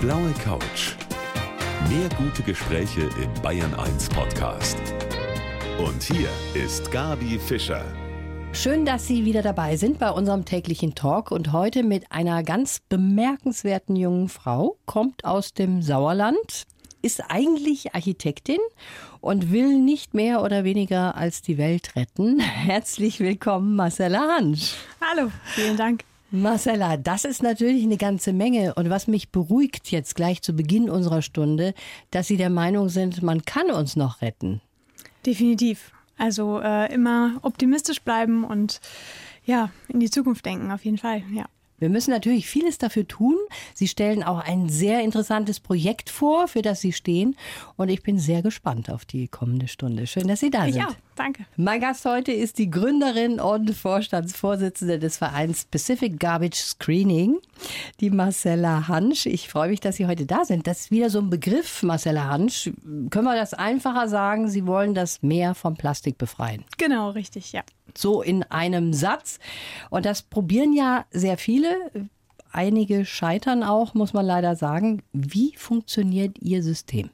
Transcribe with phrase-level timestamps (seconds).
[0.00, 0.94] blaue Couch.
[1.90, 4.78] Mehr gute Gespräche im Bayern 1 Podcast.
[5.78, 7.84] Und hier ist Gabi Fischer.
[8.54, 12.80] Schön, dass Sie wieder dabei sind bei unserem täglichen Talk und heute mit einer ganz
[12.88, 16.64] bemerkenswerten jungen Frau, kommt aus dem Sauerland,
[17.02, 18.58] ist eigentlich Architektin
[19.20, 22.40] und will nicht mehr oder weniger als die Welt retten.
[22.40, 24.76] Herzlich willkommen, Marcella Hansch.
[24.98, 26.09] Hallo, vielen Dank.
[26.30, 28.74] Marcella, das ist natürlich eine ganze Menge.
[28.74, 31.74] Und was mich beruhigt jetzt gleich zu Beginn unserer Stunde,
[32.10, 34.60] dass Sie der Meinung sind, man kann uns noch retten.
[35.26, 35.92] Definitiv.
[36.16, 38.80] Also äh, immer optimistisch bleiben und
[39.44, 41.46] ja, in die Zukunft denken, auf jeden Fall, ja.
[41.78, 43.36] Wir müssen natürlich vieles dafür tun.
[43.74, 47.36] Sie stellen auch ein sehr interessantes Projekt vor, für das Sie stehen.
[47.76, 50.06] Und ich bin sehr gespannt auf die kommende Stunde.
[50.06, 50.84] Schön, dass Sie da sind.
[50.84, 50.94] Auch.
[51.20, 51.44] Danke.
[51.58, 57.36] Mein Gast heute ist die Gründerin und Vorstandsvorsitzende des Vereins Pacific Garbage Screening,
[58.00, 59.26] die Marcella Hansch.
[59.26, 60.66] Ich freue mich, dass Sie heute da sind.
[60.66, 62.70] Das ist wieder so ein Begriff, Marcella Hansch.
[63.10, 64.48] Können wir das einfacher sagen?
[64.48, 66.64] Sie wollen das Meer vom Plastik befreien.
[66.78, 67.64] Genau, richtig, ja.
[67.94, 69.40] So in einem Satz.
[69.90, 71.76] Und das probieren ja sehr viele.
[72.50, 75.02] Einige scheitern auch, muss man leider sagen.
[75.12, 77.10] Wie funktioniert Ihr System?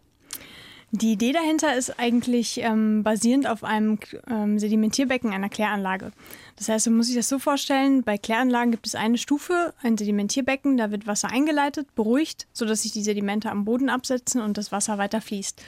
[0.92, 3.98] Die Idee dahinter ist eigentlich ähm, basierend auf einem
[4.30, 6.12] ähm, Sedimentierbecken einer Kläranlage.
[6.56, 9.98] Das heißt, man muss sich das so vorstellen, bei Kläranlagen gibt es eine Stufe, ein
[9.98, 14.70] Sedimentierbecken, da wird Wasser eingeleitet, beruhigt, sodass sich die Sedimente am Boden absetzen und das
[14.70, 15.60] Wasser weiter fließt.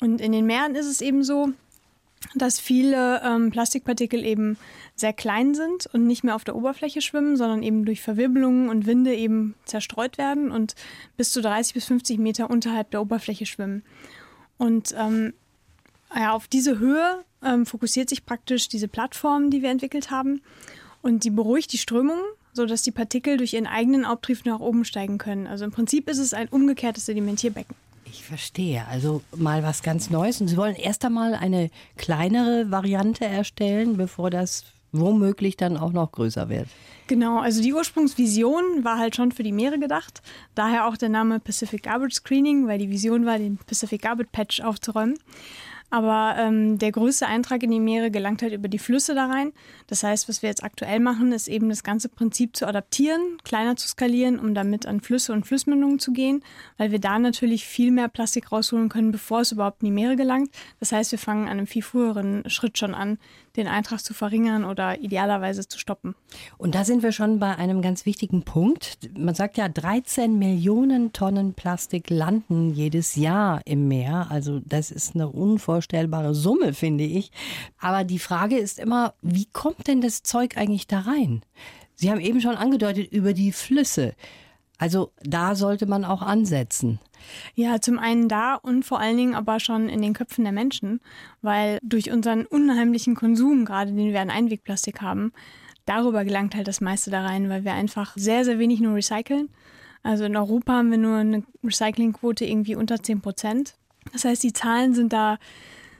[0.00, 1.50] Und in den Meeren ist es eben so,
[2.34, 4.56] dass viele ähm, Plastikpartikel eben
[4.96, 8.86] sehr klein sind und nicht mehr auf der Oberfläche schwimmen, sondern eben durch Verwirbelungen und
[8.86, 10.74] Winde eben zerstreut werden und
[11.18, 13.82] bis zu 30 bis 50 Meter unterhalb der Oberfläche schwimmen.
[14.58, 15.34] Und ähm,
[16.14, 20.42] ja, auf diese Höhe ähm, fokussiert sich praktisch diese Plattform, die wir entwickelt haben.
[21.02, 22.18] Und die beruhigt die Strömung,
[22.52, 25.46] sodass die Partikel durch ihren eigenen Auftrieb nach oben steigen können.
[25.46, 27.76] Also im Prinzip ist es ein umgekehrtes Sedimentierbecken.
[28.06, 28.86] Ich verstehe.
[28.88, 30.40] Also mal was ganz Neues.
[30.40, 34.64] Und Sie wollen erst einmal eine kleinere Variante erstellen, bevor das
[34.94, 36.68] womöglich dann auch noch größer wird.
[37.06, 40.22] Genau, also die Ursprungsvision war halt schon für die Meere gedacht.
[40.54, 44.60] Daher auch der Name Pacific Garbage Screening, weil die Vision war, den Pacific Garbage Patch
[44.60, 45.18] aufzuräumen.
[45.94, 49.52] Aber ähm, der größte Eintrag in die Meere gelangt halt über die Flüsse da rein.
[49.86, 53.76] Das heißt, was wir jetzt aktuell machen, ist eben das ganze Prinzip zu adaptieren, kleiner
[53.76, 56.42] zu skalieren, um damit an Flüsse und Flussmündungen zu gehen,
[56.78, 60.16] weil wir da natürlich viel mehr Plastik rausholen können, bevor es überhaupt in die Meere
[60.16, 60.50] gelangt.
[60.80, 63.18] Das heißt, wir fangen an einem viel früheren Schritt schon an,
[63.54, 66.16] den Eintrag zu verringern oder idealerweise zu stoppen.
[66.58, 68.98] Und da sind wir schon bei einem ganz wichtigen Punkt.
[69.16, 74.26] Man sagt ja, 13 Millionen Tonnen Plastik landen jedes Jahr im Meer.
[74.30, 75.83] Also das ist eine unvorstellbare
[76.34, 77.30] Summe, finde ich.
[77.78, 81.42] Aber die Frage ist immer, wie kommt denn das Zeug eigentlich da rein?
[81.94, 84.14] Sie haben eben schon angedeutet, über die Flüsse.
[84.78, 86.98] Also da sollte man auch ansetzen.
[87.54, 91.00] Ja, zum einen da und vor allen Dingen aber schon in den Köpfen der Menschen,
[91.42, 95.32] weil durch unseren unheimlichen Konsum, gerade den wir an Einwegplastik haben,
[95.86, 99.48] darüber gelangt halt das meiste da rein, weil wir einfach sehr, sehr wenig nur recyceln.
[100.02, 103.76] Also in Europa haben wir nur eine Recyclingquote irgendwie unter 10 Prozent.
[104.12, 105.38] Das heißt, die Zahlen sind da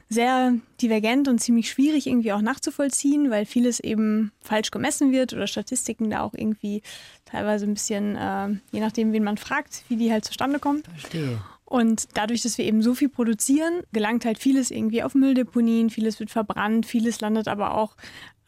[0.08, 5.46] sehr divergent und ziemlich schwierig irgendwie auch nachzuvollziehen, weil vieles eben falsch gemessen wird oder
[5.46, 6.82] Statistiken da auch irgendwie
[7.24, 10.82] teilweise ein bisschen, äh, je nachdem, wen man fragt, wie die halt zustande kommen.
[10.84, 11.40] Verstehe.
[11.64, 16.20] Und dadurch, dass wir eben so viel produzieren, gelangt halt vieles irgendwie auf Mülldeponien, vieles
[16.20, 17.96] wird verbrannt, vieles landet aber auch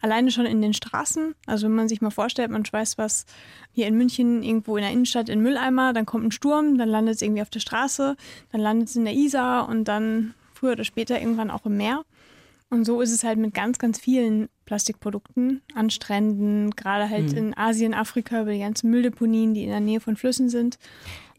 [0.01, 1.35] alleine schon in den Straßen.
[1.45, 3.25] Also wenn man sich mal vorstellt, man schmeißt was
[3.71, 7.15] hier in München irgendwo in der Innenstadt in Mülleimer, dann kommt ein Sturm, dann landet
[7.15, 8.15] es irgendwie auf der Straße,
[8.51, 12.03] dann landet es in der Isar und dann früher oder später irgendwann auch im Meer.
[12.69, 17.37] Und so ist es halt mit ganz, ganz vielen Plastikprodukten an Stränden, gerade halt mhm.
[17.37, 20.77] in Asien, Afrika, über die ganzen Mülldeponien, die in der Nähe von Flüssen sind.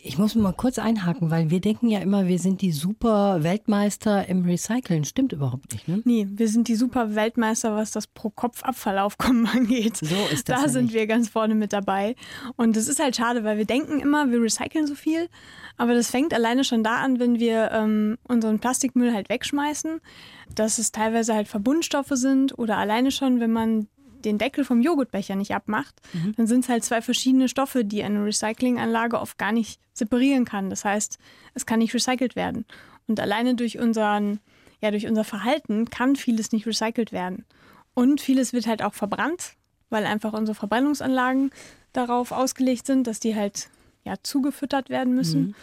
[0.00, 4.28] Ich muss mal kurz einhaken, weil wir denken ja immer, wir sind die super Weltmeister
[4.28, 5.04] im Recyceln.
[5.04, 6.02] Stimmt überhaupt nicht, ne?
[6.04, 9.96] Nee, wir sind die super Weltmeister, was das Pro-Kopf-Abfallaufkommen angeht.
[9.96, 10.62] So ist das.
[10.62, 12.14] Da sind wir ganz vorne mit dabei.
[12.54, 15.28] Und das ist halt schade, weil wir denken immer, wir recyceln so viel.
[15.76, 20.00] Aber das fängt alleine schon da an, wenn wir ähm, unseren Plastikmüll halt wegschmeißen,
[20.54, 23.88] dass es teilweise halt Verbundstoffe sind oder alleine schon, wenn man
[24.24, 26.34] den Deckel vom Joghurtbecher nicht abmacht, mhm.
[26.36, 30.70] dann sind es halt zwei verschiedene Stoffe, die eine Recyclinganlage oft gar nicht separieren kann.
[30.70, 31.18] Das heißt,
[31.54, 32.64] es kann nicht recycelt werden.
[33.06, 34.40] Und alleine durch unseren,
[34.80, 37.44] ja, durch unser Verhalten kann vieles nicht recycelt werden.
[37.94, 39.54] Und vieles wird halt auch verbrannt,
[39.90, 41.50] weil einfach unsere Verbrennungsanlagen
[41.92, 43.70] darauf ausgelegt sind, dass die halt
[44.04, 45.40] ja zugefüttert werden müssen.
[45.40, 45.54] Mhm.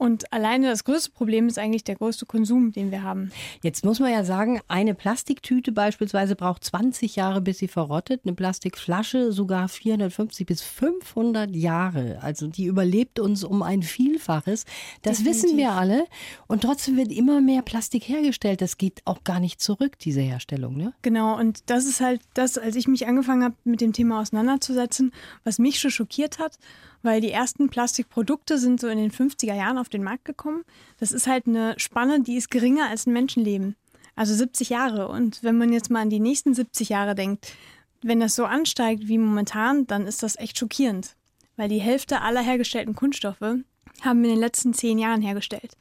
[0.00, 3.32] Und alleine das größte Problem ist eigentlich der größte Konsum, den wir haben.
[3.62, 8.22] Jetzt muss man ja sagen, eine Plastiktüte beispielsweise braucht 20 Jahre, bis sie verrottet.
[8.24, 12.18] Eine Plastikflasche sogar 450 bis 500 Jahre.
[12.22, 14.64] Also die überlebt uns um ein Vielfaches.
[15.02, 15.42] Das Definitiv.
[15.44, 16.06] wissen wir alle.
[16.46, 18.62] Und trotzdem wird immer mehr Plastik hergestellt.
[18.62, 20.78] Das geht auch gar nicht zurück, diese Herstellung.
[20.78, 20.94] Ne?
[21.02, 21.38] Genau.
[21.38, 25.12] Und das ist halt das, als ich mich angefangen habe, mit dem Thema auseinanderzusetzen,
[25.44, 26.56] was mich schon schockiert hat
[27.02, 30.64] weil die ersten Plastikprodukte sind so in den 50er Jahren auf den Markt gekommen.
[30.98, 33.76] Das ist halt eine Spanne, die ist geringer als ein Menschenleben.
[34.16, 35.08] Also 70 Jahre.
[35.08, 37.54] Und wenn man jetzt mal an die nächsten 70 Jahre denkt,
[38.02, 41.16] wenn das so ansteigt wie momentan, dann ist das echt schockierend.
[41.56, 45.76] Weil die Hälfte aller hergestellten Kunststoffe haben wir in den letzten zehn Jahren hergestellt.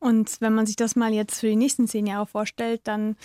[0.00, 3.16] Und wenn man sich das mal jetzt für die nächsten zehn Jahre vorstellt, dann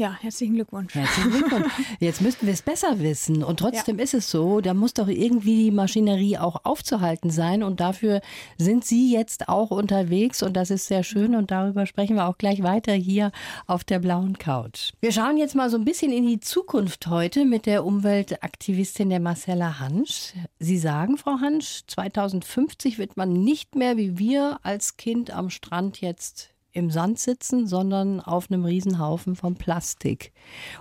[0.00, 0.94] ja, herzlichen Glückwunsch.
[0.94, 1.72] Herzlichen Glückwunsch.
[2.00, 3.44] Jetzt müssten wir es besser wissen.
[3.44, 4.04] Und trotzdem ja.
[4.04, 7.62] ist es so, da muss doch irgendwie die Maschinerie auch aufzuhalten sein.
[7.62, 8.22] Und dafür
[8.56, 10.42] sind Sie jetzt auch unterwegs.
[10.42, 11.34] Und das ist sehr schön.
[11.34, 13.30] Und darüber sprechen wir auch gleich weiter hier
[13.66, 14.92] auf der blauen Couch.
[15.00, 19.20] Wir schauen jetzt mal so ein bisschen in die Zukunft heute mit der Umweltaktivistin der
[19.20, 20.32] Marcella Hansch.
[20.58, 26.00] Sie sagen, Frau Hansch, 2050 wird man nicht mehr wie wir als Kind am Strand
[26.00, 30.32] jetzt im Sand sitzen, sondern auf einem Riesenhaufen von Plastik.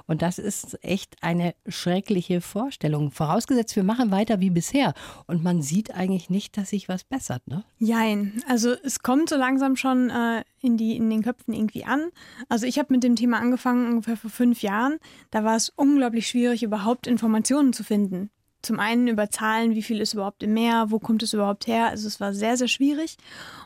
[0.08, 3.12] Und das ist echt eine schreckliche Vorstellung.
[3.12, 4.94] Vorausgesetzt, wir machen weiter wie bisher.
[5.28, 7.64] Und man sieht eigentlich nicht, dass sich was bessert, ne?
[7.78, 8.42] Jein.
[8.48, 12.10] Also es kommt so langsam schon äh, in, die, in den Köpfen irgendwie an.
[12.48, 14.98] Also ich habe mit dem Thema angefangen ungefähr vor fünf Jahren.
[15.32, 18.30] Da war es unglaublich schwierig, überhaupt Informationen zu finden.
[18.62, 21.88] Zum einen über Zahlen, wie viel ist überhaupt im Meer, wo kommt es überhaupt her.
[21.88, 23.16] Also es war sehr, sehr schwierig.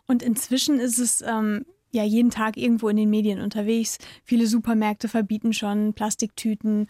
[0.08, 3.98] Und inzwischen ist es ähm, ja jeden Tag irgendwo in den Medien unterwegs.
[4.24, 6.88] Viele Supermärkte verbieten schon Plastiktüten.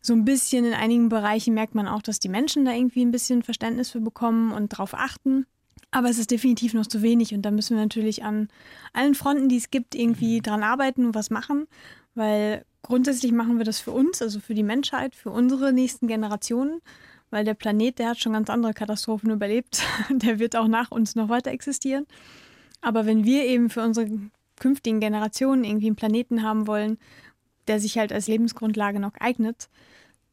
[0.00, 3.10] So ein bisschen in einigen Bereichen merkt man auch, dass die Menschen da irgendwie ein
[3.10, 5.46] bisschen Verständnis für bekommen und darauf achten.
[5.90, 8.48] Aber es ist definitiv noch zu wenig und da müssen wir natürlich an
[8.92, 11.66] allen Fronten, die es gibt, irgendwie dran arbeiten und was machen,
[12.14, 16.80] weil grundsätzlich machen wir das für uns, also für die Menschheit, für unsere nächsten Generationen,
[17.30, 21.14] weil der Planet, der hat schon ganz andere Katastrophen überlebt, der wird auch nach uns
[21.14, 22.06] noch weiter existieren.
[22.80, 24.08] Aber wenn wir eben für unsere
[24.58, 26.98] künftigen Generationen irgendwie einen Planeten haben wollen,
[27.68, 29.68] der sich halt als Lebensgrundlage noch eignet,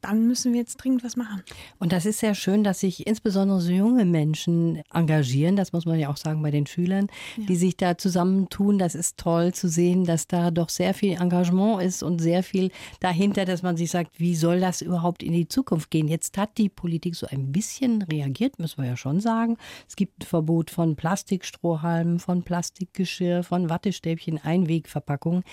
[0.03, 1.43] dann müssen wir jetzt dringend was machen.
[1.79, 5.97] Und das ist sehr schön, dass sich insbesondere so junge Menschen engagieren, das muss man
[5.97, 7.07] ja auch sagen bei den Schülern,
[7.37, 7.45] ja.
[7.45, 8.77] die sich da zusammentun.
[8.77, 12.71] Das ist toll zu sehen, dass da doch sehr viel Engagement ist und sehr viel
[12.99, 16.07] dahinter, dass man sich sagt, wie soll das überhaupt in die Zukunft gehen?
[16.07, 19.57] Jetzt hat die Politik so ein bisschen reagiert, müssen wir ja schon sagen.
[19.87, 25.43] Es gibt ein Verbot von Plastikstrohhalmen, von Plastikgeschirr, von Wattestäbchen, Einwegverpackungen.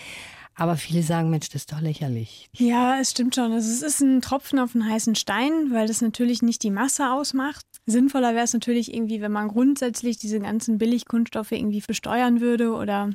[0.60, 2.50] Aber viele sagen, Mensch, das ist doch lächerlich.
[2.52, 3.50] Ja, es stimmt schon.
[3.50, 7.10] Also es ist ein Tropfen auf einen heißen Stein, weil das natürlich nicht die Masse
[7.10, 7.64] ausmacht.
[7.86, 13.08] Sinnvoller wäre es natürlich irgendwie, wenn man grundsätzlich diese ganzen Billigkunststoffe irgendwie besteuern würde oder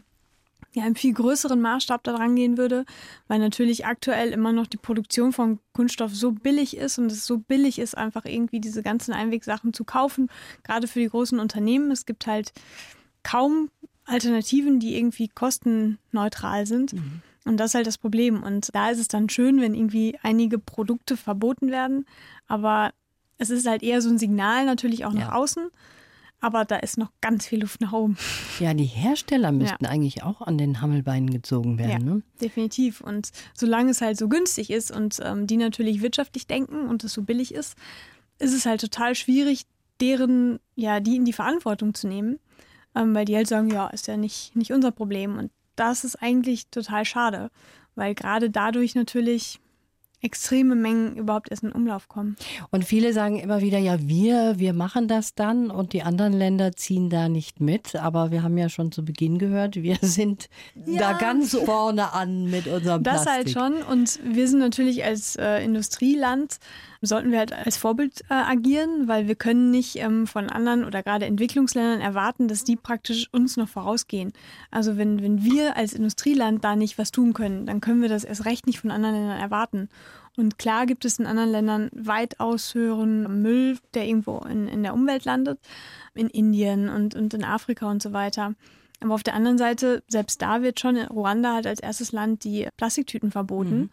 [0.74, 2.84] ja, im viel größeren Maßstab da dran gehen würde,
[3.28, 7.38] weil natürlich aktuell immer noch die Produktion von Kunststoff so billig ist und es so
[7.38, 10.32] billig ist, einfach irgendwie diese ganzen Einwegsachen zu kaufen,
[10.64, 11.92] gerade für die großen Unternehmen.
[11.92, 12.54] Es gibt halt
[13.22, 13.70] kaum
[14.06, 16.94] Alternativen, die irgendwie kostenneutral sind.
[16.94, 17.22] Mhm.
[17.46, 18.44] Und das ist halt das Problem.
[18.44, 22.06] Und da ist es dann schön, wenn irgendwie einige Produkte verboten werden.
[22.48, 22.92] Aber
[23.38, 25.20] es ist halt eher so ein Signal natürlich auch ja.
[25.20, 25.70] nach außen.
[26.42, 28.18] Aber da ist noch ganz viel Luft nach oben.
[28.60, 29.90] Ja, die Hersteller müssten ja.
[29.90, 32.08] eigentlich auch an den Hammelbeinen gezogen werden.
[32.08, 32.22] Ja, ne?
[32.40, 33.02] definitiv.
[33.02, 37.12] Und solange es halt so günstig ist und ähm, die natürlich wirtschaftlich denken und es
[37.12, 37.76] so billig ist,
[38.40, 39.66] ist es halt total schwierig,
[40.00, 42.40] deren, ja, die in die Verantwortung zu nehmen.
[42.96, 45.38] Ähm, weil die halt sagen, ja, ist ja nicht, nicht unser Problem.
[45.38, 47.52] Und das ist eigentlich total schade,
[47.96, 49.60] weil gerade dadurch natürlich
[50.26, 52.36] extreme Mengen überhaupt erst in Umlauf kommen.
[52.72, 56.72] Und viele sagen immer wieder, ja, wir, wir machen das dann und die anderen Länder
[56.74, 57.96] ziehen da nicht mit.
[57.96, 60.50] Aber wir haben ja schon zu Beginn gehört, wir sind
[60.86, 61.00] ja.
[61.00, 63.26] da ganz vorne an mit unserem Plastik.
[63.26, 63.84] Das halt schon.
[63.84, 66.58] Und wir sind natürlich als äh, Industrieland
[67.02, 71.04] sollten wir halt als Vorbild äh, agieren, weil wir können nicht ähm, von anderen oder
[71.04, 74.34] gerade Entwicklungsländern erwarten, dass die praktisch uns noch vorausgehen.
[74.72, 78.24] Also wenn, wenn wir als Industrieland da nicht was tun können, dann können wir das
[78.24, 79.90] erst recht nicht von anderen Ländern erwarten.
[80.38, 84.94] Und klar gibt es in anderen Ländern weitaus höheren Müll, der irgendwo in, in der
[84.94, 85.60] Umwelt landet,
[86.14, 88.54] in Indien und, und in Afrika und so weiter.
[89.02, 92.68] Aber auf der anderen Seite, selbst da wird schon, Ruanda hat als erstes Land die
[92.78, 93.78] Plastiktüten verboten.
[93.78, 93.90] Mhm.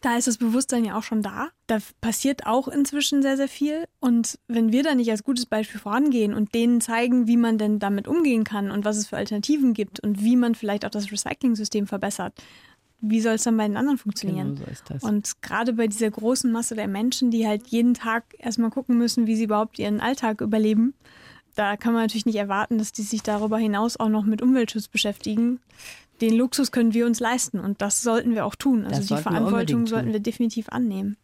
[0.00, 1.48] Da ist das Bewusstsein ja auch schon da.
[1.66, 3.84] Da passiert auch inzwischen sehr, sehr viel.
[3.98, 7.80] Und wenn wir da nicht als gutes Beispiel vorangehen und denen zeigen, wie man denn
[7.80, 11.10] damit umgehen kann und was es für Alternativen gibt und wie man vielleicht auch das
[11.10, 12.34] Recycling-System verbessert,
[13.00, 14.54] wie soll es dann bei den anderen funktionieren?
[14.54, 15.02] Genau so ist das.
[15.02, 19.26] Und gerade bei dieser großen Masse der Menschen, die halt jeden Tag erstmal gucken müssen,
[19.26, 20.94] wie sie überhaupt ihren Alltag überleben,
[21.54, 24.88] da kann man natürlich nicht erwarten, dass die sich darüber hinaus auch noch mit Umweltschutz
[24.88, 25.60] beschäftigen.
[26.20, 28.84] Den Luxus können wir uns leisten und das sollten wir auch tun.
[28.84, 31.16] Also die Verantwortung sollten wir definitiv annehmen.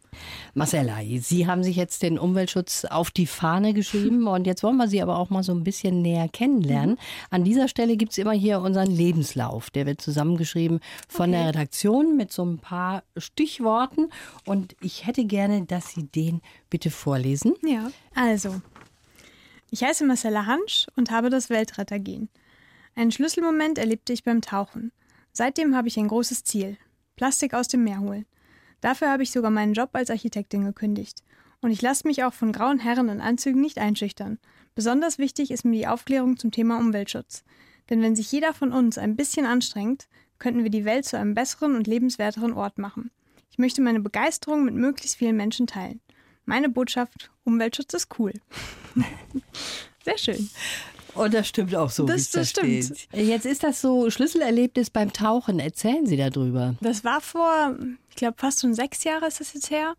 [0.53, 4.87] Marcella, Sie haben sich jetzt den Umweltschutz auf die Fahne geschrieben und jetzt wollen wir
[4.87, 6.91] Sie aber auch mal so ein bisschen näher kennenlernen.
[6.91, 6.99] Mhm.
[7.29, 9.69] An dieser Stelle gibt es immer hier unseren Lebenslauf.
[9.69, 11.39] Der wird zusammengeschrieben von okay.
[11.39, 14.09] der Redaktion mit so ein paar Stichworten
[14.45, 17.53] und ich hätte gerne, dass Sie den bitte vorlesen.
[17.65, 18.61] Ja, also.
[19.71, 22.29] Ich heiße Marcella Hansch und habe das Weltrettergen.
[22.95, 24.93] Einen Schlüsselmoment erlebte ich beim Tauchen.
[25.33, 26.77] Seitdem habe ich ein großes Ziel.
[27.17, 28.25] Plastik aus dem Meer holen.
[28.79, 31.21] Dafür habe ich sogar meinen Job als Architektin gekündigt.
[31.61, 34.39] Und ich lasse mich auch von grauen Herren in Anzügen nicht einschüchtern.
[34.75, 37.43] Besonders wichtig ist mir die Aufklärung zum Thema Umweltschutz.
[37.89, 40.07] Denn wenn sich jeder von uns ein bisschen anstrengt,
[40.39, 43.11] könnten wir die Welt zu einem besseren und lebenswerteren Ort machen.
[43.51, 46.01] Ich möchte meine Begeisterung mit möglichst vielen Menschen teilen.
[46.45, 48.33] Meine Botschaft, Umweltschutz ist cool.
[50.05, 50.49] Sehr schön.
[51.15, 52.05] Und das stimmt auch so.
[52.05, 53.07] Das, das stimmt.
[53.13, 55.59] Jetzt ist das so Schlüsselerlebnis beim Tauchen.
[55.59, 56.75] Erzählen Sie darüber.
[56.81, 57.77] Das war vor,
[58.09, 59.95] ich glaube, fast schon sechs Jahre ist das jetzt her.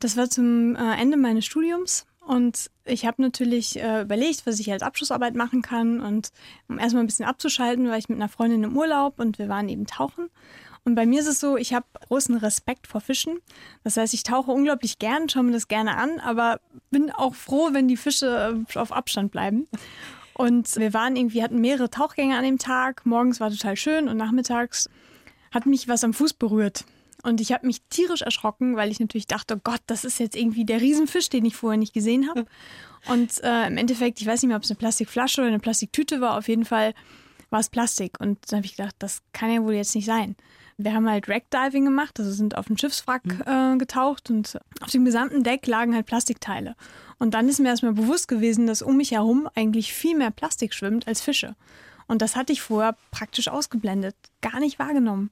[0.00, 2.06] Das war zum äh, Ende meines Studiums.
[2.26, 6.00] Und ich habe natürlich äh, überlegt, was ich als Abschlussarbeit machen kann.
[6.00, 6.30] Und
[6.68, 9.68] um erstmal ein bisschen abzuschalten, war ich mit einer Freundin im Urlaub und wir waren
[9.68, 10.28] eben tauchen.
[10.84, 13.40] Und bei mir ist es so, ich habe großen Respekt vor Fischen.
[13.84, 16.60] Das heißt, ich tauche unglaublich gern, schaue mir das gerne an, aber
[16.90, 19.66] bin auch froh, wenn die Fische äh, auf Abstand bleiben.
[20.38, 23.04] Und wir waren irgendwie, hatten mehrere Tauchgänge an dem Tag.
[23.04, 24.88] Morgens war total schön und nachmittags
[25.50, 26.84] hat mich was am Fuß berührt.
[27.24, 30.36] Und ich habe mich tierisch erschrocken, weil ich natürlich dachte, oh Gott, das ist jetzt
[30.36, 32.46] irgendwie der Riesenfisch, den ich vorher nicht gesehen habe.
[33.08, 36.20] Und äh, im Endeffekt, ich weiß nicht mehr, ob es eine Plastikflasche oder eine Plastiktüte
[36.20, 36.94] war, auf jeden Fall
[37.50, 38.20] war es Plastik.
[38.20, 40.36] Und dann habe ich gedacht, das kann ja wohl jetzt nicht sein.
[40.78, 43.42] Wir haben halt Wreckdiving gemacht, also sind auf ein Schiffswrack mhm.
[43.46, 46.76] äh, getaucht und auf dem gesamten Deck lagen halt Plastikteile.
[47.18, 50.72] Und dann ist mir erstmal bewusst gewesen, dass um mich herum eigentlich viel mehr Plastik
[50.72, 51.56] schwimmt als Fische.
[52.06, 55.30] Und das hatte ich vorher praktisch ausgeblendet, gar nicht wahrgenommen.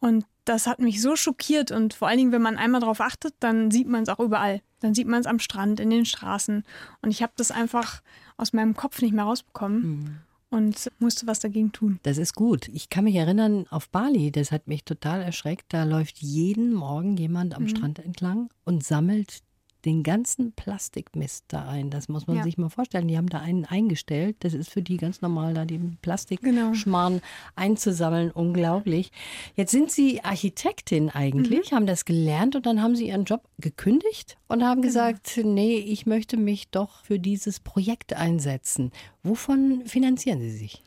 [0.00, 3.34] Und das hat mich so schockiert und vor allen Dingen, wenn man einmal darauf achtet,
[3.38, 4.62] dann sieht man es auch überall.
[4.80, 6.64] Dann sieht man es am Strand, in den Straßen.
[7.02, 8.00] Und ich habe das einfach
[8.38, 9.82] aus meinem Kopf nicht mehr rausbekommen.
[9.82, 10.18] Mhm
[10.50, 12.00] und musste was dagegen tun.
[12.02, 12.68] Das ist gut.
[12.68, 17.16] Ich kann mich erinnern, auf Bali, das hat mich total erschreckt, da läuft jeden Morgen
[17.16, 17.68] jemand am mhm.
[17.68, 19.42] Strand entlang und sammelt
[19.84, 21.90] den ganzen Plastikmist da ein.
[21.90, 22.42] Das muss man ja.
[22.42, 23.08] sich mal vorstellen.
[23.08, 24.36] Die haben da einen eingestellt.
[24.40, 27.24] Das ist für die ganz normal, da den Plastikschmarrn genau.
[27.56, 28.30] einzusammeln.
[28.30, 29.10] Unglaublich.
[29.56, 31.76] Jetzt sind Sie Architektin eigentlich, mhm.
[31.76, 34.92] haben das gelernt und dann haben Sie Ihren Job gekündigt und haben genau.
[34.92, 38.92] gesagt, nee, ich möchte mich doch für dieses Projekt einsetzen.
[39.22, 40.82] Wovon finanzieren Sie sich?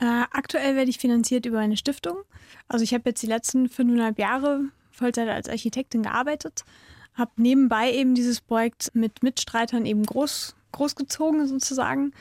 [0.00, 2.16] Äh, aktuell werde ich finanziert über eine Stiftung.
[2.68, 6.64] Also ich habe jetzt die letzten fünfeinhalb Jahre Vollzeit als Architektin gearbeitet
[7.14, 12.12] habe nebenbei eben dieses Projekt mit Mitstreitern eben groß, großgezogen sozusagen.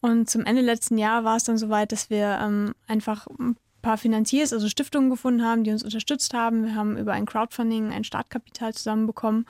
[0.00, 3.98] Und zum Ende letzten Jahr war es dann soweit, dass wir ähm, einfach ein paar
[3.98, 6.64] Finanziers, also Stiftungen gefunden haben, die uns unterstützt haben.
[6.64, 9.46] Wir haben über ein Crowdfunding ein Startkapital zusammenbekommen,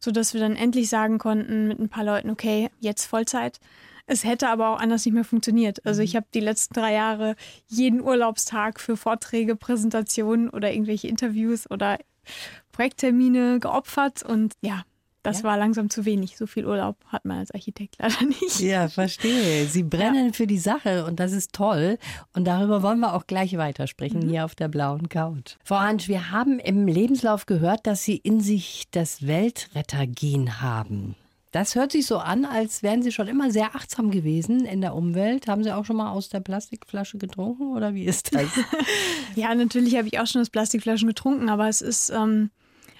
[0.00, 3.58] sodass wir dann endlich sagen konnten mit ein paar Leuten, okay, jetzt Vollzeit.
[4.06, 5.84] Es hätte aber auch anders nicht mehr funktioniert.
[5.86, 6.04] Also mhm.
[6.04, 7.36] ich habe die letzten drei Jahre
[7.68, 11.98] jeden Urlaubstag für Vorträge, Präsentationen oder irgendwelche Interviews oder
[12.72, 14.82] Projekttermine geopfert und ja,
[15.22, 15.44] das ja.
[15.44, 16.36] war langsam zu wenig.
[16.36, 18.60] So viel Urlaub hat man als Architekt leider nicht.
[18.60, 19.66] Ja, verstehe.
[19.66, 20.32] Sie brennen ja.
[20.32, 21.98] für die Sache und das ist toll.
[22.34, 24.30] Und darüber wollen wir auch gleich weitersprechen mhm.
[24.30, 25.56] hier auf der blauen Couch.
[25.64, 31.14] Frau Hansch, wir haben im Lebenslauf gehört, dass Sie in sich das Weltrettergen haben.
[31.52, 34.94] Das hört sich so an, als wären Sie schon immer sehr achtsam gewesen in der
[34.94, 35.48] Umwelt.
[35.48, 38.48] Haben Sie auch schon mal aus der Plastikflasche getrunken oder wie ist das?
[39.36, 42.50] ja, natürlich habe ich auch schon aus Plastikflaschen getrunken, aber es ist, ähm,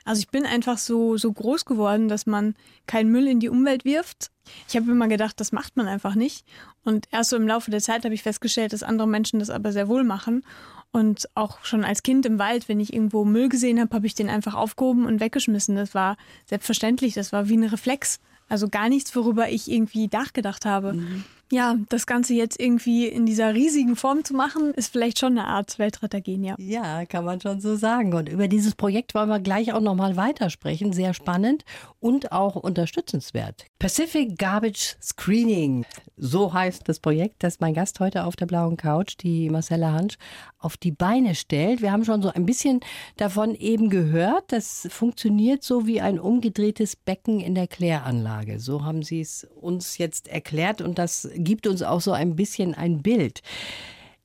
[0.05, 2.55] also ich bin einfach so, so groß geworden, dass man
[2.87, 4.31] keinen Müll in die Umwelt wirft.
[4.69, 6.45] Ich habe immer gedacht, das macht man einfach nicht.
[6.85, 9.73] Und erst so im Laufe der Zeit habe ich festgestellt, dass andere Menschen das aber
[9.73, 10.45] sehr wohl machen.
[10.91, 14.15] Und auch schon als Kind im Wald, wenn ich irgendwo Müll gesehen habe, habe ich
[14.15, 15.77] den einfach aufgehoben und weggeschmissen.
[15.77, 16.17] Das war
[16.47, 18.19] selbstverständlich, das war wie ein Reflex.
[18.49, 20.95] Also gar nichts, worüber ich irgendwie nachgedacht habe.
[20.95, 21.25] Mhm.
[21.53, 25.49] Ja, das Ganze jetzt irgendwie in dieser riesigen Form zu machen, ist vielleicht schon eine
[25.49, 26.55] Art Weltrettergen, ja.
[26.59, 28.15] Ja, kann man schon so sagen.
[28.15, 30.95] Und über dieses Projekt wollen wir gleich auch nochmal weitersprechen.
[30.95, 31.67] Sehr spannend
[32.01, 33.67] und auch unterstützenswert.
[33.79, 35.85] Pacific Garbage Screening,
[36.17, 40.17] so heißt das Projekt, das mein Gast heute auf der blauen Couch, die Marcella Hansch,
[40.59, 41.83] auf die Beine stellt.
[41.83, 42.81] Wir haben schon so ein bisschen
[43.19, 44.45] davon eben gehört.
[44.53, 48.59] Das funktioniert so wie ein umgedrehtes Becken in der Kläranlage.
[48.59, 52.75] So haben Sie es uns jetzt erklärt und das gibt uns auch so ein bisschen
[52.75, 53.43] ein Bild.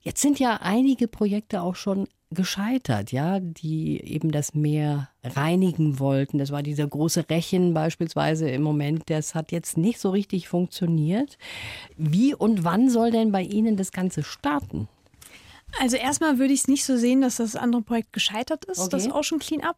[0.02, 6.38] Jetzt sind ja einige Projekte auch schon gescheitert, ja, die eben das Meer reinigen wollten.
[6.38, 9.04] Das war dieser große Rechen beispielsweise im Moment.
[9.08, 11.38] Das hat jetzt nicht so richtig funktioniert.
[11.96, 14.90] Wie und wann soll denn bei Ihnen das Ganze starten?
[15.80, 18.90] Also erstmal würde ich es nicht so sehen, dass das andere Projekt gescheitert ist, okay.
[18.92, 19.76] das Ocean Cleanup,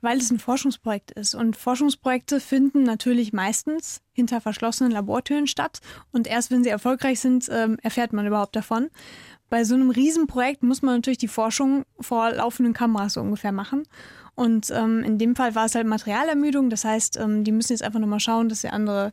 [0.00, 1.34] weil es ein Forschungsprojekt ist.
[1.34, 5.80] Und Forschungsprojekte finden natürlich meistens hinter verschlossenen Labortüren statt.
[6.12, 8.90] Und erst wenn sie erfolgreich sind, ähm, erfährt man überhaupt davon.
[9.48, 13.84] Bei so einem Riesenprojekt muss man natürlich die Forschung vor laufenden Kameras so ungefähr machen.
[14.36, 16.70] Und ähm, in dem Fall war es halt Materialermüdung.
[16.70, 19.12] Das heißt, ähm, die müssen jetzt einfach nochmal schauen, dass sie andere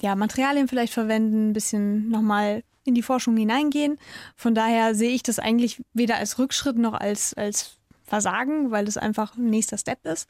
[0.00, 3.98] ja, Materialien vielleicht verwenden, ein bisschen nochmal in die Forschung hineingehen.
[4.36, 7.78] Von daher sehe ich das eigentlich weder als Rückschritt noch als, als
[8.10, 10.28] Versagen, weil es einfach ein nächster Step ist.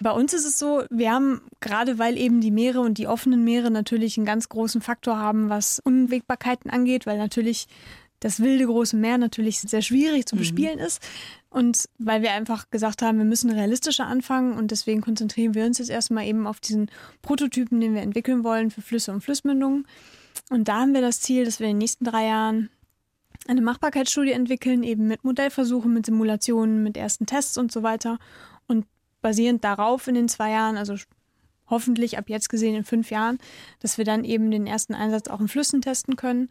[0.00, 3.42] Bei uns ist es so, wir haben gerade weil eben die Meere und die offenen
[3.44, 7.68] Meere natürlich einen ganz großen Faktor haben, was Unwägbarkeiten angeht, weil natürlich
[8.20, 10.40] das wilde große Meer natürlich sehr schwierig zu mhm.
[10.40, 10.84] bespielen mhm.
[10.84, 11.00] ist.
[11.50, 15.78] Und weil wir einfach gesagt haben, wir müssen realistischer anfangen und deswegen konzentrieren wir uns
[15.78, 16.90] jetzt erstmal eben auf diesen
[17.20, 19.86] Prototypen, den wir entwickeln wollen für Flüsse und Flussmündungen.
[20.52, 22.68] Und da haben wir das Ziel, dass wir in den nächsten drei Jahren
[23.48, 28.18] eine Machbarkeitsstudie entwickeln, eben mit Modellversuchen, mit Simulationen, mit ersten Tests und so weiter.
[28.68, 28.86] Und
[29.22, 30.94] basierend darauf in den zwei Jahren, also
[31.68, 33.38] hoffentlich ab jetzt gesehen in fünf Jahren,
[33.80, 36.50] dass wir dann eben den ersten Einsatz auch in Flüssen testen können.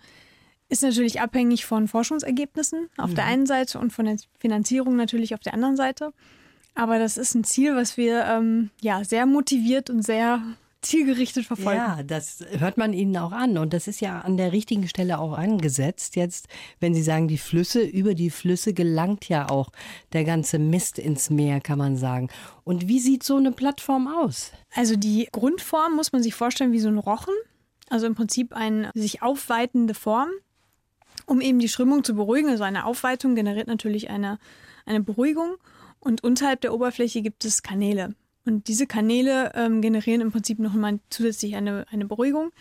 [0.67, 3.15] Ist natürlich abhängig von Forschungsergebnissen auf mhm.
[3.15, 6.12] der einen Seite und von der Finanzierung natürlich auf der anderen Seite.
[6.74, 10.41] Aber das ist ein Ziel, was wir ähm, ja sehr motiviert und sehr
[10.82, 11.78] zielgerichtet verfolgen.
[11.78, 13.58] Ja, das hört man Ihnen auch an.
[13.58, 16.16] Und das ist ja an der richtigen Stelle auch angesetzt.
[16.16, 16.48] Jetzt,
[16.80, 19.72] wenn Sie sagen, die Flüsse, über die Flüsse gelangt ja auch
[20.14, 22.30] der ganze Mist ins Meer, kann man sagen.
[22.64, 24.52] Und wie sieht so eine Plattform aus?
[24.74, 27.34] Also die Grundform muss man sich vorstellen wie so ein Rochen.
[27.90, 30.30] Also im Prinzip eine sich aufweitende Form,
[31.26, 32.50] um eben die Strömung zu beruhigen.
[32.50, 34.40] Also eine Aufweitung generiert natürlich eine,
[34.86, 35.58] eine Beruhigung.
[36.00, 38.16] Und unterhalb der Oberfläche gibt es Kanäle.
[38.51, 42.51] Und diese Kanäle ähm, generieren im Prinzip nochmal zusätzlich eine, eine Beruhigung.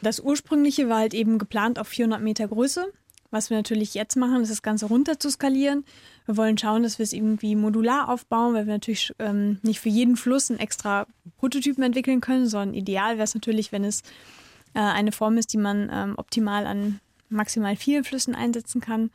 [0.00, 2.86] Das ursprüngliche war halt eben geplant auf 400 Meter Größe.
[3.32, 5.84] Was wir natürlich jetzt machen, ist das Ganze runter zu skalieren.
[6.26, 9.88] Wir wollen schauen, dass wir es irgendwie modular aufbauen, weil wir natürlich ähm, nicht für
[9.88, 11.06] jeden Fluss einen extra
[11.38, 14.02] Prototypen entwickeln können, sondern ideal wäre es natürlich, wenn es
[14.74, 19.10] äh, eine Form ist, die man ähm, optimal an maximal vielen Flüssen einsetzen kann.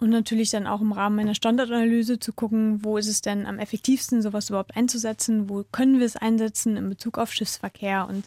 [0.00, 3.58] Und natürlich dann auch im Rahmen einer Standardanalyse zu gucken, wo ist es denn am
[3.58, 8.24] effektivsten, sowas überhaupt einzusetzen, wo können wir es einsetzen in Bezug auf Schiffsverkehr und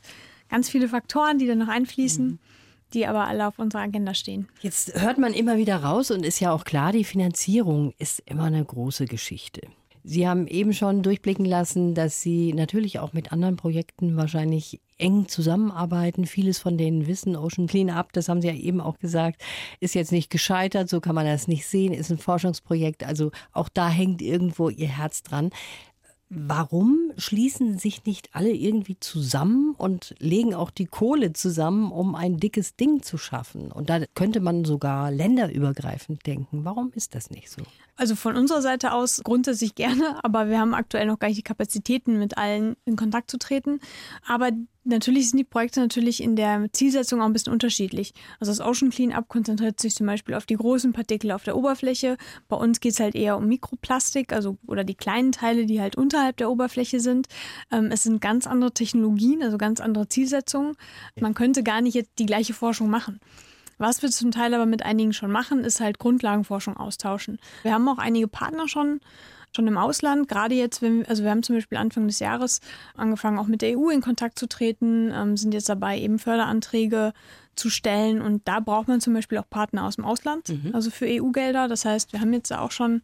[0.49, 2.27] ganz viele Faktoren, die dann noch einfließen.
[2.27, 2.39] Mhm
[2.93, 4.47] die aber alle auf unserer Agenda stehen.
[4.61, 8.43] Jetzt hört man immer wieder raus und ist ja auch klar, die Finanzierung ist immer
[8.43, 9.61] eine große Geschichte.
[10.05, 15.29] Sie haben eben schon durchblicken lassen, dass Sie natürlich auch mit anderen Projekten wahrscheinlich eng
[15.29, 16.25] zusammenarbeiten.
[16.25, 19.41] Vieles von denen wissen Ocean Cleanup, das haben Sie ja eben auch gesagt,
[19.79, 23.05] ist jetzt nicht gescheitert, so kann man das nicht sehen, ist ein Forschungsprojekt.
[23.05, 25.51] Also auch da hängt irgendwo Ihr Herz dran.
[26.35, 32.37] Warum schließen sich nicht alle irgendwie zusammen und legen auch die Kohle zusammen, um ein
[32.37, 33.71] dickes Ding zu schaffen?
[33.71, 36.65] Und da könnte man sogar länderübergreifend denken.
[36.65, 37.61] Warum ist das nicht so?
[37.95, 41.43] Also von unserer Seite aus grundsätzlich gerne, aber wir haben aktuell noch gar nicht die
[41.43, 43.79] Kapazitäten, mit allen in Kontakt zu treten.
[44.27, 44.51] Aber
[44.85, 48.13] Natürlich sind die Projekte natürlich in der Zielsetzung auch ein bisschen unterschiedlich.
[48.41, 52.17] Also das Ocean Cleanup konzentriert sich zum Beispiel auf die großen Partikel auf der Oberfläche.
[52.49, 55.95] Bei uns geht es halt eher um Mikroplastik, also oder die kleinen Teile, die halt
[55.95, 57.27] unterhalb der Oberfläche sind.
[57.71, 60.75] Ähm, es sind ganz andere Technologien, also ganz andere Zielsetzungen.
[61.17, 63.21] Man könnte gar nicht jetzt die gleiche Forschung machen.
[63.77, 67.39] Was wir zum Teil aber mit einigen schon machen, ist halt Grundlagenforschung austauschen.
[67.63, 68.99] Wir haben auch einige Partner schon
[69.55, 70.27] schon im Ausland.
[70.27, 72.59] Gerade jetzt, wenn, also wir haben zum Beispiel Anfang des Jahres
[72.95, 77.13] angefangen, auch mit der EU in Kontakt zu treten, ähm, sind jetzt dabei, eben Förderanträge
[77.55, 78.21] zu stellen.
[78.21, 80.71] Und da braucht man zum Beispiel auch Partner aus dem Ausland, mhm.
[80.73, 81.67] also für EU-Gelder.
[81.67, 83.01] Das heißt, wir haben jetzt auch schon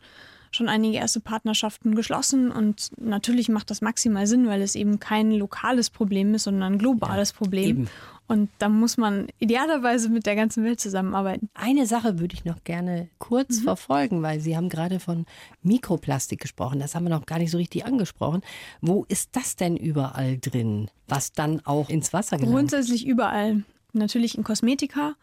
[0.52, 5.30] schon einige erste Partnerschaften geschlossen und natürlich macht das maximal Sinn, weil es eben kein
[5.30, 7.70] lokales Problem ist, sondern ein globales ja, Problem.
[7.70, 7.88] Eben.
[8.30, 11.50] Und da muss man idealerweise mit der ganzen Welt zusammenarbeiten.
[11.56, 13.64] Eine Sache würde ich noch gerne kurz mhm.
[13.64, 15.26] verfolgen, weil Sie haben gerade von
[15.64, 16.80] Mikroplastik gesprochen.
[16.80, 18.42] Das haben wir noch gar nicht so richtig angesprochen.
[18.82, 22.56] Wo ist das denn überall drin, was dann auch ins Wasser gelangt?
[22.56, 23.64] Grundsätzlich überall.
[23.94, 25.16] Natürlich in Kosmetika.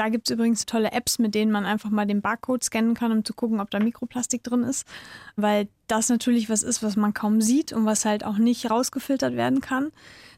[0.00, 3.12] Da gibt es übrigens tolle Apps, mit denen man einfach mal den Barcode scannen kann,
[3.12, 4.86] um zu gucken, ob da Mikroplastik drin ist.
[5.36, 9.36] Weil das natürlich was ist, was man kaum sieht und was halt auch nicht rausgefiltert
[9.36, 9.92] werden kann.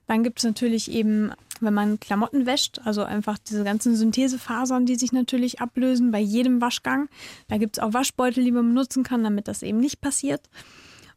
[0.09, 4.96] Dann gibt es natürlich eben, wenn man Klamotten wäscht, also einfach diese ganzen Synthesefasern, die
[4.96, 7.09] sich natürlich ablösen bei jedem Waschgang.
[7.46, 10.40] Da gibt es auch Waschbeutel, die man benutzen kann, damit das eben nicht passiert.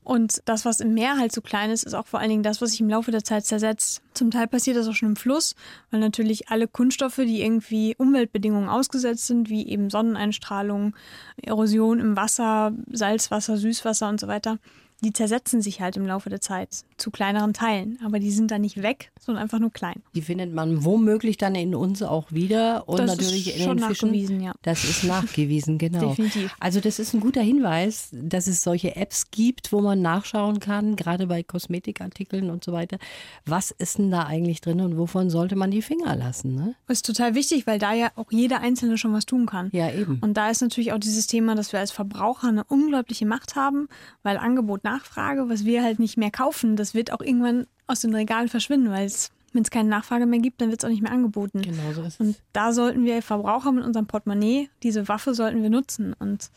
[0.03, 2.61] Und das, was im Meer halt so klein ist, ist auch vor allen Dingen das,
[2.61, 4.03] was sich im Laufe der Zeit zersetzt.
[4.15, 5.55] Zum Teil passiert das auch schon im Fluss,
[5.91, 10.95] weil natürlich alle Kunststoffe, die irgendwie Umweltbedingungen ausgesetzt sind, wie eben Sonneneinstrahlung,
[11.41, 14.57] Erosion im Wasser, Salzwasser, Süßwasser und so weiter,
[15.03, 17.99] die zersetzen sich halt im Laufe der Zeit zu kleineren Teilen.
[18.03, 20.01] Aber die sind dann nicht weg, sondern einfach nur klein.
[20.15, 23.77] Die findet man womöglich dann in uns auch wieder und das natürlich ist in schon
[23.77, 24.07] den Fischen.
[24.09, 24.53] nachgewiesen, ja.
[24.61, 26.09] Das ist nachgewiesen, genau.
[26.09, 26.55] Definitiv.
[26.59, 30.95] Also das ist ein guter Hinweis, dass es solche Apps gibt, wo man nachschauen kann,
[30.95, 32.97] gerade bei Kosmetikartikeln und so weiter.
[33.45, 36.55] Was ist denn da eigentlich drin und wovon sollte man die Finger lassen?
[36.55, 36.75] Ne?
[36.87, 39.69] Das ist total wichtig, weil da ja auch jeder Einzelne schon was tun kann.
[39.73, 40.19] Ja, eben.
[40.21, 43.87] Und da ist natürlich auch dieses Thema, dass wir als Verbraucher eine unglaubliche Macht haben,
[44.23, 48.13] weil Angebot, Nachfrage, was wir halt nicht mehr kaufen, das wird auch irgendwann aus den
[48.15, 51.01] Regalen verschwinden, weil es, wenn es keine Nachfrage mehr gibt, dann wird es auch nicht
[51.01, 51.61] mehr angeboten.
[51.61, 52.19] Genau so ist es.
[52.19, 56.13] Und da sollten wir Verbraucher mit unserem Portemonnaie, diese Waffe sollten wir nutzen.
[56.17, 56.49] Und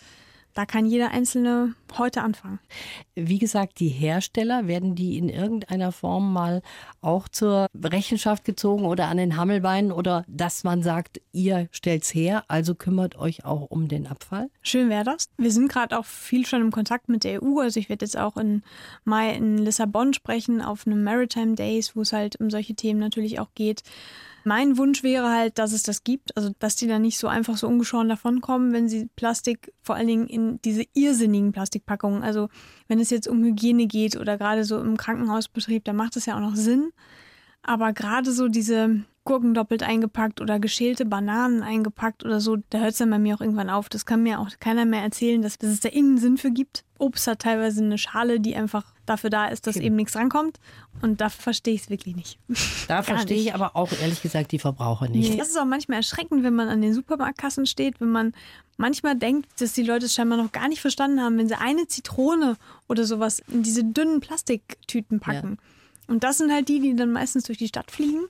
[0.54, 2.58] da kann jeder Einzelne heute anfangen.
[3.14, 6.62] Wie gesagt, die Hersteller, werden die in irgendeiner Form mal
[7.00, 12.44] auch zur Rechenschaft gezogen oder an den Hammelbeinen oder dass man sagt, ihr stellt's her,
[12.48, 14.50] also kümmert euch auch um den Abfall?
[14.62, 15.28] Schön wäre das.
[15.36, 17.60] Wir sind gerade auch viel schon im Kontakt mit der EU.
[17.60, 18.62] Also ich werde jetzt auch im
[19.04, 23.40] Mai in Lissabon sprechen auf einem Maritime Days, wo es halt um solche Themen natürlich
[23.40, 23.82] auch geht.
[24.48, 27.58] Mein Wunsch wäre halt, dass es das gibt, also dass die dann nicht so einfach
[27.58, 32.48] so ungeschoren davonkommen, wenn sie Plastik, vor allen Dingen in diese irrsinnigen Plastikpackungen, also
[32.86, 36.34] wenn es jetzt um Hygiene geht oder gerade so im Krankenhausbetrieb, da macht es ja
[36.34, 36.92] auch noch Sinn.
[37.62, 42.92] Aber gerade so diese Gurken doppelt eingepackt oder geschälte Bananen eingepackt oder so, da hört
[42.92, 43.90] es dann bei mir auch irgendwann auf.
[43.90, 46.82] Das kann mir auch keiner mehr erzählen, dass, dass es da irgendeinen Sinn für gibt.
[46.96, 50.58] Obst hat teilweise eine Schale, die einfach dafür da ist, dass eben nichts rankommt.
[51.02, 52.38] Und da verstehe ich es wirklich nicht.
[52.88, 55.38] Da verstehe ich aber auch ehrlich gesagt die Verbraucher nicht.
[55.38, 58.32] Das ist auch manchmal erschreckend, wenn man an den Supermarktkassen steht, wenn man
[58.78, 61.86] manchmal denkt, dass die Leute es scheinbar noch gar nicht verstanden haben, wenn sie eine
[61.86, 62.56] Zitrone
[62.88, 65.58] oder sowas in diese dünnen Plastiktüten packen.
[66.06, 68.24] Und das sind halt die, die dann meistens durch die Stadt fliegen.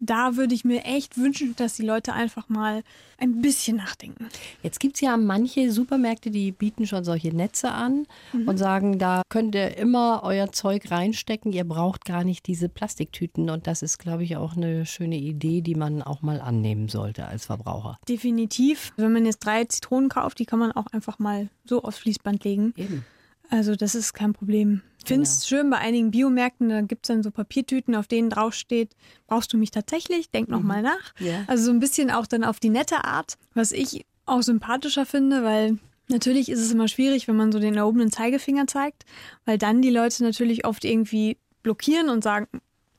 [0.00, 2.82] Da würde ich mir echt wünschen, dass die Leute einfach mal
[3.18, 4.28] ein bisschen nachdenken.
[4.62, 8.06] Jetzt gibt es ja manche Supermärkte, die bieten schon solche Netze an
[8.46, 13.50] und sagen, da könnt ihr immer euer Zeug reinstecken, ihr braucht gar nicht diese Plastiktüten.
[13.50, 17.26] Und das ist, glaube ich, auch eine schöne Idee, die man auch mal annehmen sollte
[17.26, 17.98] als Verbraucher.
[18.08, 18.92] Definitiv.
[18.96, 22.44] Wenn man jetzt drei Zitronen kauft, die kann man auch einfach mal so aufs Fließband
[22.44, 22.74] legen.
[22.76, 23.04] Eben.
[23.50, 24.82] Also das ist kein Problem.
[25.04, 28.30] Ich finde es schön bei einigen Biomärkten, da gibt es dann so Papiertüten, auf denen
[28.30, 30.30] draufsteht, brauchst du mich tatsächlich?
[30.30, 31.12] Denk noch mal nach.
[31.18, 31.44] Ja.
[31.46, 35.44] Also so ein bisschen auch dann auf die nette Art, was ich auch sympathischer finde,
[35.44, 35.76] weil
[36.08, 39.04] natürlich ist es immer schwierig, wenn man so den erhobenen Zeigefinger zeigt,
[39.44, 42.46] weil dann die Leute natürlich oft irgendwie blockieren und sagen,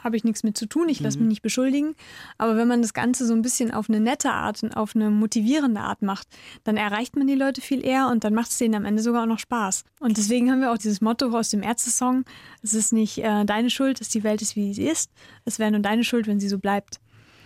[0.05, 1.95] habe ich nichts mit zu tun, ich lasse mich nicht beschuldigen.
[2.37, 5.09] Aber wenn man das Ganze so ein bisschen auf eine nette Art und auf eine
[5.09, 6.27] motivierende Art macht,
[6.63, 9.23] dann erreicht man die Leute viel eher und dann macht es denen am Ende sogar
[9.23, 9.83] auch noch Spaß.
[9.99, 12.23] Und deswegen haben wir auch dieses Motto aus dem Ärzte-Song,
[12.61, 15.11] es ist nicht äh, deine Schuld, dass die Welt ist, wie sie ist.
[15.43, 16.99] Es wäre nur deine Schuld, wenn sie so bleibt.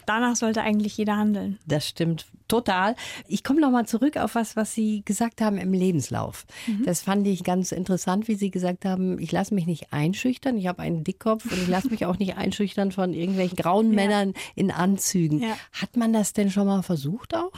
[0.09, 1.59] Danach sollte eigentlich jeder handeln.
[1.67, 2.95] Das stimmt total.
[3.27, 6.47] Ich komme noch mal zurück auf was, was Sie gesagt haben im Lebenslauf.
[6.83, 10.65] Das fand ich ganz interessant, wie Sie gesagt haben, ich lasse mich nicht einschüchtern, ich
[10.65, 14.71] habe einen Dickkopf und ich lasse mich auch nicht einschüchtern von irgendwelchen grauen Männern in
[14.71, 15.43] Anzügen.
[15.43, 15.55] Ja.
[15.73, 17.51] Hat man das denn schon mal versucht auch?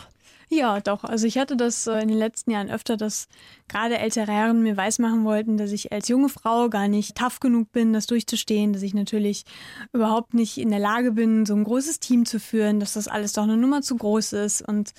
[0.53, 1.05] Ja, doch.
[1.05, 3.29] Also ich hatte das äh, in den letzten Jahren öfter, dass
[3.69, 7.71] gerade ältere Herren mir weismachen wollten, dass ich als junge Frau gar nicht tough genug
[7.71, 9.45] bin, das durchzustehen, dass ich natürlich
[9.93, 13.31] überhaupt nicht in der Lage bin, so ein großes Team zu führen, dass das alles
[13.31, 14.61] doch eine Nummer zu groß ist.
[14.61, 14.91] Und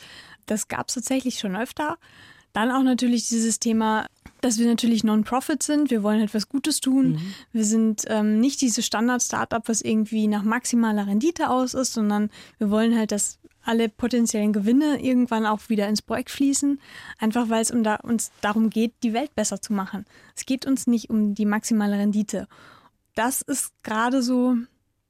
[0.46, 1.98] das gab es tatsächlich schon öfter.
[2.54, 4.06] Dann auch natürlich dieses Thema,
[4.40, 5.90] dass wir natürlich Non-Profit sind.
[5.90, 7.18] Wir wollen etwas Gutes tun.
[7.52, 12.70] Wir sind ähm, nicht diese Standard-Startup, was irgendwie nach maximaler Rendite aus ist, sondern wir
[12.70, 16.81] wollen halt, dass alle potenziellen Gewinne irgendwann auch wieder ins Projekt fließen,
[17.18, 20.05] einfach weil es um da, uns darum geht, die Welt besser zu machen.
[20.37, 22.48] Es geht uns nicht um die maximale Rendite.
[23.14, 24.57] Das ist gerade so,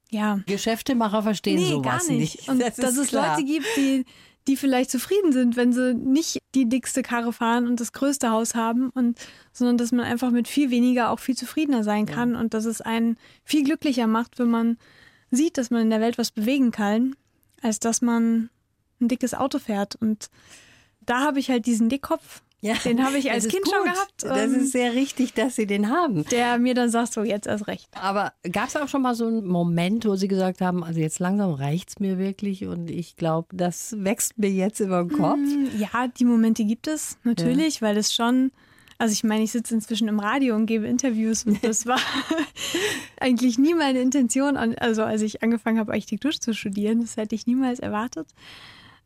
[0.09, 2.47] ja, Geschäftemacher verstehen nee, sowas gar nicht.
[2.47, 3.35] Und Das dass es klar.
[3.35, 4.05] Leute gibt, die,
[4.47, 8.55] die vielleicht zufrieden sind, wenn sie nicht die dickste Karre fahren und das größte Haus
[8.55, 9.17] haben, und,
[9.53, 12.81] sondern dass man einfach mit viel weniger auch viel zufriedener sein kann und dass es
[12.81, 14.77] einen viel glücklicher macht, wenn man
[15.31, 17.15] sieht, dass man in der Welt was bewegen kann,
[17.63, 18.49] als dass man
[19.01, 19.95] ein dickes Auto fährt.
[19.95, 20.29] Und
[21.05, 23.93] da habe ich halt diesen Dickkopf, Ja, den habe ich als Kind schon gut.
[23.93, 26.23] gehabt, Das ist sehr richtig, dass Sie den haben.
[26.25, 27.89] der mir dann sagt, so jetzt erst recht.
[27.99, 31.19] Aber gab es auch schon mal so einen Moment, wo Sie gesagt haben, also jetzt
[31.19, 35.39] langsam reicht's mir wirklich und ich glaube, das wächst mir jetzt über den Kopf?
[35.77, 38.51] Ja, die Momente gibt es natürlich, weil es schon,
[39.03, 41.99] also ich meine, ich sitze inzwischen im Radio und gebe Interviews und das war
[43.19, 47.45] eigentlich nie meine Intention, also als ich angefangen habe, Architektur zu studieren, das hätte ich
[47.45, 48.29] niemals erwartet.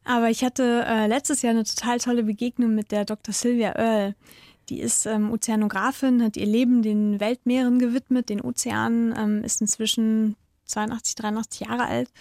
[0.04, 3.34] Aber ich hatte äh, letztes Jahr eine total tolle Begegnung mit der Dr.
[3.34, 4.14] Sylvia Earle.
[4.70, 10.36] Die ist ähm, Ozeanografin, hat ihr Leben den Weltmeeren gewidmet, den Ozeanen, ähm, ist inzwischen
[10.66, 12.12] 82, 83 Jahre alt.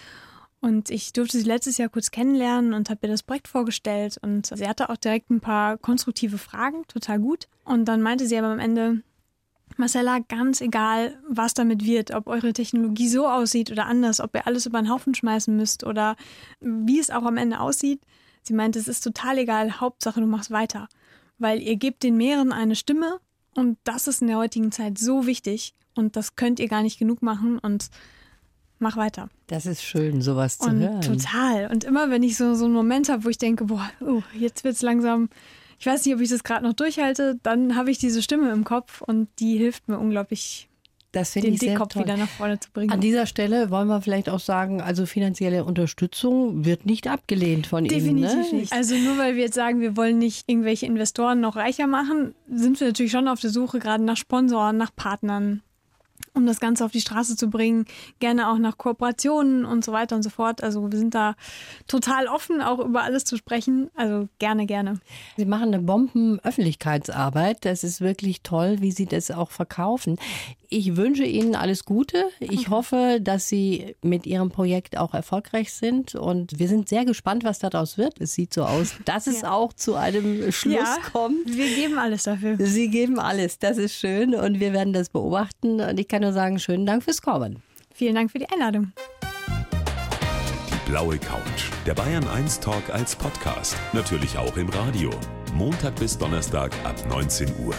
[0.59, 4.17] Und ich durfte sie letztes Jahr kurz kennenlernen und habe ihr das Projekt vorgestellt.
[4.21, 7.47] Und sie hatte auch direkt ein paar konstruktive Fragen, total gut.
[7.63, 9.03] Und dann meinte sie aber am Ende,
[9.75, 14.47] Marcella, ganz egal, was damit wird, ob eure Technologie so aussieht oder anders, ob ihr
[14.47, 16.15] alles über den Haufen schmeißen müsst oder
[16.59, 18.01] wie es auch am Ende aussieht.
[18.41, 20.87] Sie meinte, es ist total egal, Hauptsache du machst weiter,
[21.37, 23.19] weil ihr gebt den Meeren eine Stimme
[23.53, 26.97] und das ist in der heutigen Zeit so wichtig und das könnt ihr gar nicht
[26.97, 27.89] genug machen und
[28.79, 29.29] mach weiter.
[29.47, 31.01] Das ist schön, sowas zu und hören.
[31.01, 31.69] Total.
[31.71, 34.63] Und immer wenn ich so, so einen Moment habe, wo ich denke, boah, oh, jetzt
[34.63, 35.29] wird es langsam
[35.79, 38.63] ich weiß nicht, ob ich das gerade noch durchhalte, dann habe ich diese Stimme im
[38.63, 40.69] Kopf und die hilft mir unglaublich,
[41.11, 42.03] das den ich Dickkopf toll.
[42.03, 42.91] wieder nach vorne zu bringen.
[42.91, 47.83] An dieser Stelle wollen wir vielleicht auch sagen, also finanzielle Unterstützung wird nicht abgelehnt von
[47.83, 48.51] Definitiv Ihnen.
[48.51, 48.55] Ne?
[48.57, 48.73] nicht.
[48.73, 52.79] Also nur weil wir jetzt sagen, wir wollen nicht irgendwelche Investoren noch reicher machen, sind
[52.79, 55.61] wir natürlich schon auf der Suche gerade nach Sponsoren, nach Partnern,
[56.37, 57.85] um das Ganze auf die Straße zu bringen.
[58.19, 60.63] Gerne auch nach Kooperationen und so weiter und so fort.
[60.63, 61.35] Also wir sind da
[61.87, 63.89] total offen, auch über alles zu sprechen.
[63.95, 64.99] Also gerne, gerne.
[65.35, 67.65] Sie machen eine Bombenöffentlichkeitsarbeit.
[67.65, 70.17] Das ist wirklich toll, wie Sie das auch verkaufen.
[70.69, 72.25] Ich wünsche Ihnen alles Gute.
[72.41, 76.13] Ich hoffe, dass Sie mit Ihrem Projekt auch erfolgreich sind.
[76.15, 78.19] Und wir sind sehr gespannt, was daraus wird.
[78.19, 79.51] Es sieht so aus, dass es Ja.
[79.53, 81.45] auch zu einem Schluss Ja, kommt.
[81.55, 82.57] Wir geben alles dafür.
[82.59, 83.59] Sie geben alles.
[83.59, 84.35] Das ist schön.
[84.35, 85.79] Und wir werden das beobachten.
[85.79, 87.61] Und ich kann nur sagen, schönen Dank fürs Kommen.
[87.93, 88.91] Vielen Dank für die Einladung.
[90.69, 91.69] Die blaue Couch.
[91.85, 93.75] Der Bayern 1 Talk als Podcast.
[93.93, 95.11] Natürlich auch im Radio.
[95.53, 97.73] Montag bis Donnerstag ab 19 Uhr.